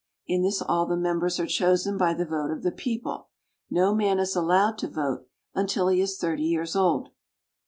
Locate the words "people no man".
2.71-4.17